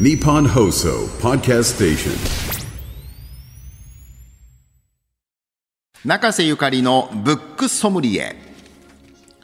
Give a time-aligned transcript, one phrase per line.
[0.00, 2.12] Nippon Hoso Podcast Station.
[6.06, 8.34] 中瀬ゆかりのブックソムリエ。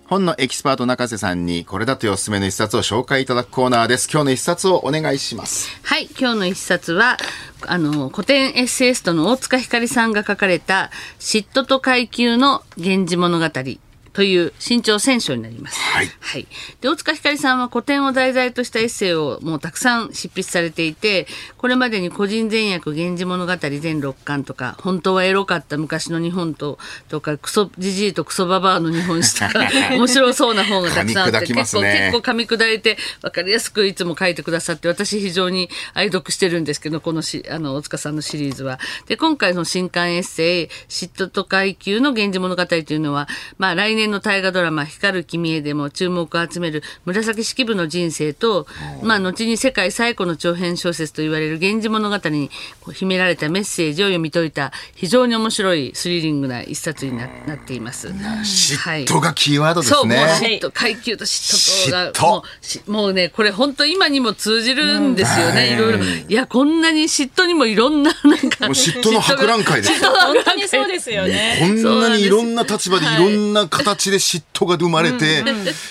[0.06, 4.08] 本のエキスパート中瀬さんにこれだというおすすめの一冊を紹介いただくコーナーです。
[4.10, 5.68] 今日の一冊をお願いします。
[5.82, 7.18] はい、今日の一冊は、
[7.66, 13.50] あの、古典エッセイストの大塚ひかりさんが書かれた、嫉妬と階級の源氏物語。
[14.18, 15.78] という新潮選書になります。
[15.78, 16.48] はいはい。
[16.80, 38.80] で、大塚ひかりさんは古典を題材としたエッセイをもうたくさん執筆されていて、これまでに個人善悪源氏物語全6巻とか、本当はエロかった昔の日本と、とか、クソじじいとクソババアの日本史とか、 面白そうな本がたくさんあって、噛み砕きます結構、ね結構噛み砕いて分かりやすくいつも書いてくださって私非常に愛読してるんですけどこのしあの大塚さんのシリーズは。
[39.06, 48.66] で今回の新刊エッセイ「嫉妬と階級の源氏物語」というのは、まあ、来年の大河ドラマ「光る君へ」でも注目を集める紫式部の人生と、
[49.02, 52.50] まあ、後に世界最古の長編小説と言われる「源氏物語」に
[52.92, 58.08] 秘められたメッセージを読み解いた非常に面白いスリリングな一冊にななっています。
[58.08, 60.38] 嫉妬がキーワードですそう、もうね。
[60.40, 65.98] 嫉妬、階級と嫉妬が、嫉妬もうし、もうね、これ本当今にも通じるんですよね、いろいろ。
[66.04, 68.66] いや、こんなに嫉妬にもいろんな、なんか。
[68.66, 70.10] 嫉妬の博覧会ですよ。
[70.10, 71.58] 本当にそうですよね。
[71.60, 75.46] こんなにいろんな立場でいはいろんな形で嫉妬が生まれて、い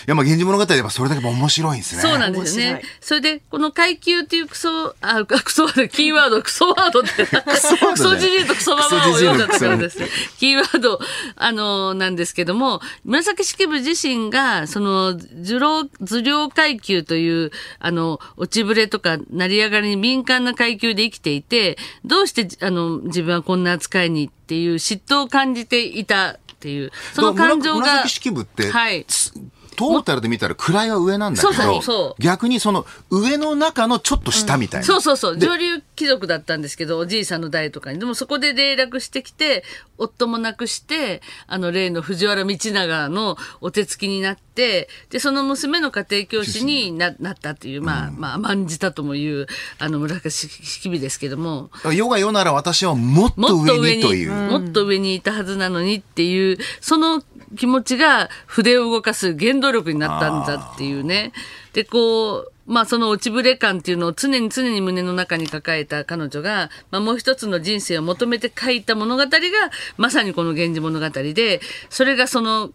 [0.07, 2.01] やまあ源氏物語ではそれだけ面白いんですね。
[2.01, 2.81] そうなんですよね。
[3.01, 9.99] それで、この階級っていうクソ、あ、 クソワード、キーワード、クソワードって、クソワードねソじじいとクソババアを読んだところです。
[10.37, 10.99] キーワード、
[11.35, 27.81] あの、なんですけども、紫式部自身が、その、受領、受領階級という、あの、落ちぶれとか成り上がりに敏感な階級で生きていて、どうして、あの、自分はこんな扱いにっていう嫉妬を感じていたっていう、その感情が。
[27.81, 29.05] 紫式部って、はい。
[29.77, 35.37] トータルで見たら位は上なんだけどそうそう逆にその上の中のちょっと下みたいな、そうそうそう。
[35.37, 37.99] 上流貴族だったんですけど、おじいさんの代とかに。
[37.99, 39.63] でもそこで霊落してきて、
[39.97, 49.47] 夫も亡くして、あの、例の藤原道長のお手つきになって、で、その娘の家庭教師にななったっていう、まあ、まあ、甘んじたともいう、
[49.79, 54.31] あの、村式日ですけども、世が世なら私はもっもと上にという。
[54.31, 57.23] もっと上にいたはずなのにっていう、その
[57.55, 61.31] 気持ちが筆を動かす原動力になったんだっていうね。
[61.73, 69.29] で、こう、まあその落ちぶれ感っていうのを常に常に胸の中に抱えた彼女が、まあもう一つの人生を求めて書いた物語が、
[69.97, 72.71] まさにこの源氏物語で、それがその、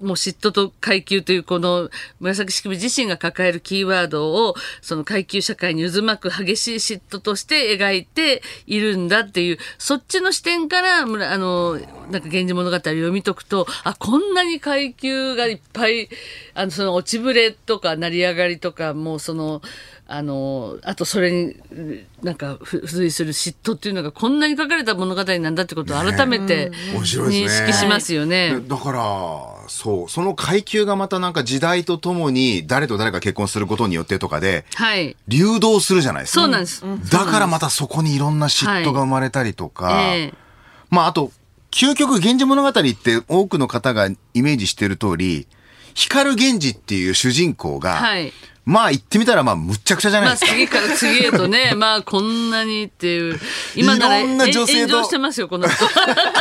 [0.00, 1.90] もう嫉妬と階級というこの
[2.20, 16.08] 紫式部自身が抱えるキーワードをその階級社会に渦巻く激しい嫉妬として描いているんだっていうそっちの視点からあのなんか源氏物語を読み解くとあこんなに階級がいっぱい
[16.54, 19.62] あのその落ちぶれとか成り上がりとかもうその
[20.12, 21.56] あのあとそれに
[22.24, 28.58] なんか付随する嫉妬っていうのがこんなに書かれた物語なんだってことを改めて認識しますよね。
[28.60, 29.00] だから、
[29.70, 35.16] そう、その階級がまたなんか時代とともに誰と誰が結婚することによってとかで、はい。
[35.28, 36.40] 流動するじゃないですか。
[36.40, 36.84] そうなんです。
[37.10, 40.34] だからまたそこにいろんな嫉妬が生まれたりとか、ええ
[40.90, 41.30] まああと、
[41.70, 45.46] 究極源氏物語って多くの方がイメージしている通り、
[45.94, 48.32] 光源氏っていう主人公が、はい
[48.66, 50.52] まあ言ってみたらまあむっちゃくちゃじゃないまあですか。
[50.52, 53.40] 次から次へとね、 まあこんなにっていう、
[53.74, 55.84] 今ならいろんな女性と炎上してますよ、この人。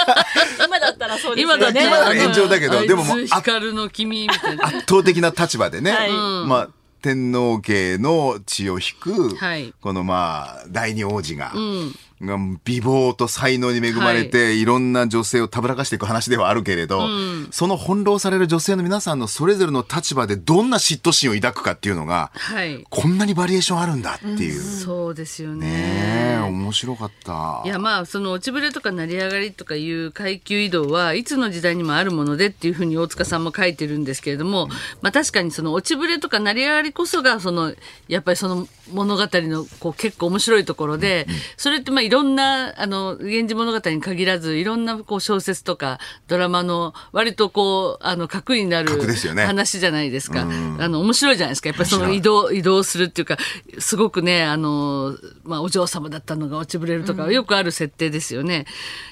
[0.64, 1.58] 今だったらそうですよね。
[1.58, 4.68] 今だって今なら炎上だけどでももうあ光の君みたいな。
[4.68, 6.70] 圧倒的な立場でね、はいまあ
[7.02, 17.08] 天皇家の血を引く、はいこのまあ第二王子が、んが美貌と才能に恵まれて、い、ろんな女性をたぶらかしていく話ではあるけれど、
[17.52, 22.86] その翻弄される女性の皆さんのそれぞれの立場でどんな嫉妬心を抱くかっていうのが、はい。
[22.90, 24.62] こんなにバリエーションあるんだっていう。
[24.62, 26.40] そうですよね。
[26.50, 27.64] 面白かった。
[27.66, 34.68] いやまあその落ちぶれとか成り上がりとかいう階級移動はいつの時代にもあるものでっていうふうに大塚さんも書いてるんですけれども、
[35.02, 37.74] まあ確かにその落ちぶれとか成り上がりこそがその
[38.08, 41.28] やっぱりその物語のこう結構面白いところで、
[41.58, 50.42] それってまあいろんなあの源氏物語に限らずいろんなこう小説とかドラマの割とこうあの核になる話じゃないですか。
[50.42, 51.70] あの面白いじゃないですか。
[51.70, 53.38] やっぱりその移動移動するっていうか
[53.78, 58.66] すごくねあのまあお嬢様だったのが落ちぶれるとか、よくある設定ですよね。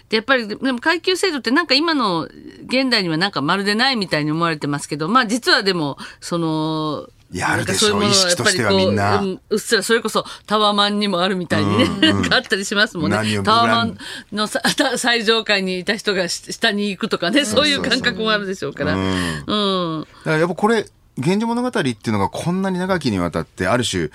[0.09, 2.23] でやっぱりでも階級制度ってなんか今の
[2.65, 9.19] 現代にはなんかまるでないみたいに思われてますけど、まあ実はでもそのいやあるでしょうう意識としてはみんな。
[9.19, 13.41] ううんうっすらそれこそタワマンにもあるみたいにね、 なんかあったりしますもんね。
[13.43, 13.97] タワマン
[14.31, 18.95] の最上階にいた人がし下に行くとかね、そういう感覚もあるでしょうから。
[18.95, 20.01] うん。
[20.01, 20.85] だからやっぱこれ、
[21.17, 24.09] 源氏物語っていうのがこんなに長きにわたって、ある種、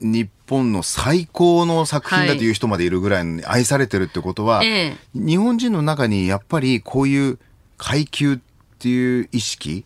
[0.00, 4.96] 日本の最高の作品だという人までいるぐらいに愛されてるってことは、ええ。
[5.14, 7.38] 日本人の中にやっぱりこういう
[7.76, 8.38] 階級っ
[8.80, 9.84] ていう意識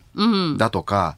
[0.57, 1.17] だとか、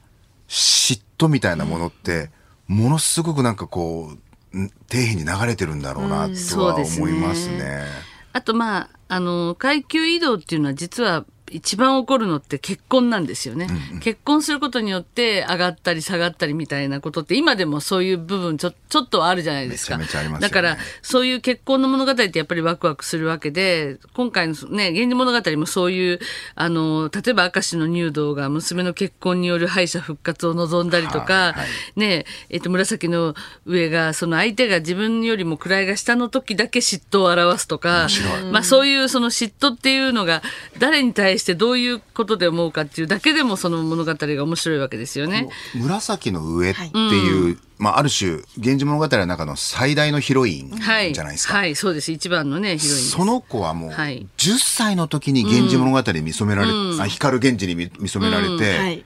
[0.50, 2.30] 嫉妬みたいなものって、
[2.66, 4.10] ものすごくなんかこ
[4.52, 7.84] う、ん底辺に流れてるんだろうなとはそうですね思いますね。
[8.32, 13.68] あとまあ、あの、階級移動っていうのは実は一番起こるのって結婚なんですよね。
[14.00, 19.98] 結婚することによって上がったり下がったりみたいなことって今でもそういう部分ちょちょっとはあるじゃないですか。
[19.98, 26.20] めちゃめちゃありますだからそういう結婚の物語ってやっぱりワクワクするわけで、今回のね、源氏物語もそういう、
[26.54, 33.34] あの、例えば明石の入道が娘の結婚による敗者復活を望んだりとか、はいはいねえっと、紫の
[33.66, 38.08] 上が、その相手が自分よりも位が下の時だけ嫉妬を表すとか、
[38.52, 40.42] まあそういうその嫉妬っていうのが、
[40.78, 45.48] 誰に対してどういうことで思うかっていうだけでもその物語が面白いわけですよね。
[45.74, 51.12] 紫の上っていう、まあ、ある種、源氏物語の中の最大のヒロインはい。
[51.12, 51.54] じゃないですか。
[51.54, 52.12] はい、そうです。
[52.12, 53.00] 一番のね、ヒロイン。
[53.02, 59.04] その子はもう、はい10歳の時に源氏物語に見初められ、あ光源氏に見見初められて、はい。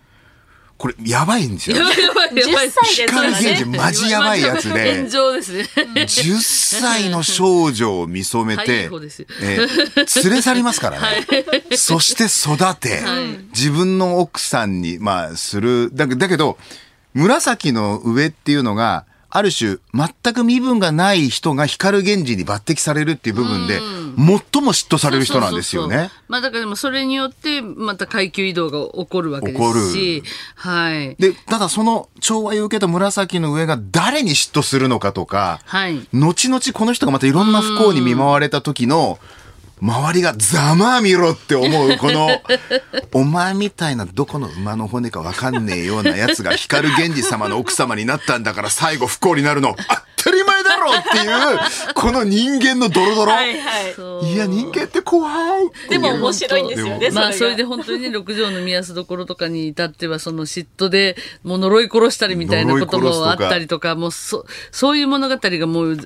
[0.76, 1.84] これやばいんですよや。
[1.84, 2.66] ばいやばいやばい。
[2.68, 3.78] 10歳で光源氏ね。
[3.78, 5.64] マジやばいやつで炎、上ですね。
[5.94, 11.26] 10歳の少女を見初めはいてえー連れ去りますからね。
[11.76, 13.00] そして育て、
[13.52, 15.90] 自分の奥さんに、まあ、する。
[15.94, 16.58] だけだけど、
[17.12, 19.04] 紫の上っていうのが、
[19.36, 23.81] ある種、全く身分がない人が光源氏に抜擢されるっていう部分で、
[24.16, 25.96] 最も嫉妬される人なんですよね。
[25.96, 26.22] そうそうそう。
[26.28, 29.81] まあだからでもそれによってまた階級移動が起こるわけで起こる。
[29.81, 30.22] すし、
[30.54, 31.16] はい。
[31.16, 36.06] で、ただその寵愛を受けた紫の上が誰に嫉妬するのかとか、はい。
[36.12, 39.19] 後々この人がまたいろんな不幸に見舞われた時の、
[39.80, 42.28] 周りがざまあ見ろって思う、この、
[43.12, 49.76] お前みたいなどこの馬の骨かわかんねえようなやつが光源氏様の奥様になったんだから最後不幸になるの、
[50.16, 53.32] 当たり前だろっていう、この人間のドロドロ。
[53.32, 54.32] はいはい。
[54.32, 55.28] いや、人間って怖
[55.58, 55.88] いっていう。
[55.90, 57.11] でも面白いんですよね。
[57.11, 65.96] まあそれでが本当にね六条の宮安どころとかに至ってはその嫉妬でもう呪い殺したりみたいなこともあったりとかもうそそういう物語がもう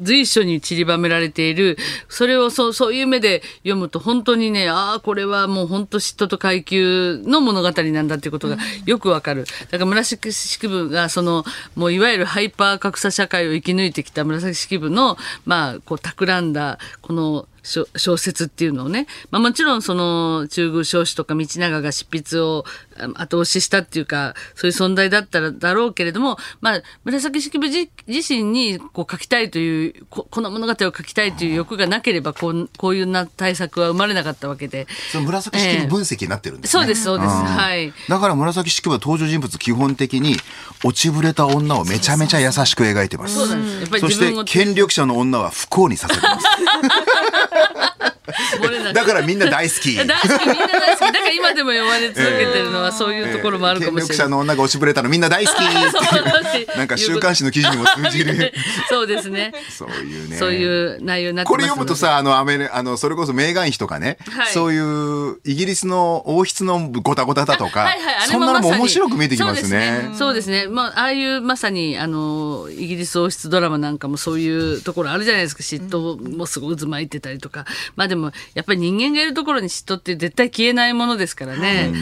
[0.00, 1.76] 随所に散りばめられている
[2.08, 11.44] それをそうそういう目で読むと本当にねああこれはもう本当嫉妬と階級の物語なんだっていうことがよくわかるだから紫式部がその
[11.74, 22.64] もういわゆるハイパー格差社会を生き抜いてきた紫式部のまあこう企んだこの小小説っていうのをね、まあ、もちろんその中宮少子とか道長が執筆を
[22.96, 34.86] あ後押ししたっていうかそういう存在だったらだろうけれども、まあ、紫式部自自身にこう書きたいというここの物語を書きたいという欲がなければこうこういうな対策は生まれなかったわけで。
[35.12, 36.80] その紫式部分析になってるんですね。
[36.80, 37.30] そうですそうです、ん。
[37.30, 37.92] はい。
[38.08, 40.36] だから紫式部は登場人物基本的に
[40.84, 43.34] 落ちぶれた女をめちゃめちゃ優しく描いてます。
[43.34, 43.80] そうなんです。
[43.80, 46.46] やっぱりそして権力者の女は不幸にさせてます。
[48.92, 49.96] だからみんな大好き。
[50.04, 54.18] 大好きみんな大好きだから今でも呼ばれ続けてるのはそういうところもあるか権もしれない。
[54.18, 55.58] 力者の女が落ちぶれたのみんな大好き
[56.76, 58.52] なんか週刊誌の記事にも通じ る
[58.88, 59.52] そうですね。
[59.70, 70.10] そういうねそういう内容になってこれ読むとさ、あの、アメリあの、それこそメーガン妃とかね、はいそういうイギリスの王室のごたごただとか、はいはいそんなのも面白く見えてきますね。
[70.18, 70.66] そうですね。
[70.68, 75.62] まあ、ああいうまさに、あの、イギリス王室ドラマなんかもそういうところあるじゃないですか。
[75.62, 77.64] 嫉妬もすごい渦巻いてたりとか。
[77.96, 81.92] まあでも、やっぱり人間がいるところに嫉妬って絶対消えないものですからね。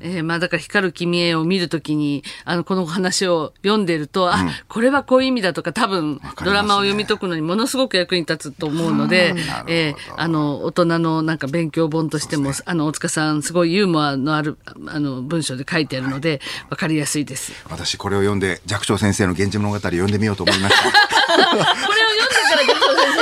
[0.00, 9.34] えーまあだから光る君へを見るときに、あの、この話を読んでると、あ、これはこういう意味だとか、多分、ドラマを読み解くのにものすごく役に立つと思うので、
[9.66, 14.58] えーあの、大人のなんか勉強本としても、あの、大塚さん、すごいユーモアのある、
[14.88, 17.52] あの、文章で書いてあるので、わかりやすいです。
[17.70, 20.90] 私これを読んで寂聴先生の源氏物語を読んでみようと思いました。
[21.36, 22.05] これ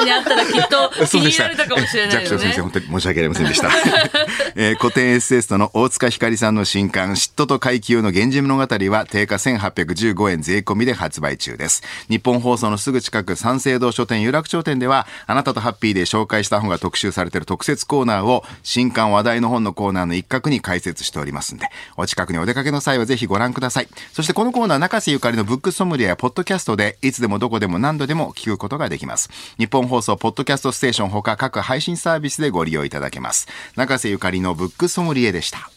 [0.05, 2.63] に会ったらきっと 気に入られたかもしれないよ寂聴先生、ね。
[2.63, 3.71] 本当に申し訳ありませんでした。
[4.55, 11.83] えー古典エッセイストの大塚ひかりさんの新刊、嫉妬と階級の源氏物語は定価1815円税込みで発売中です。
[12.09, 23.89] 日本放送のすぐ近く三省堂書店有楽町店では、あなたとハッピーで紹介した本が特集されている特設コーナーを、新刊話題の本のコーナーの一角に開設しておりますんで、お近くにお出かけの際はぜひご覧ください。
[24.13, 29.31] そしてこのコーナー、中瀬ゆかりのブックソムリエやポッドキャストで、いつでもどこでも何度でも聞くことができます。
[29.59, 33.47] 日本放送ポッドキャストステーションほか各配信サービスでご利用いただけます。
[33.77, 35.71] 中瀬ゆかりのブックソムリエでした。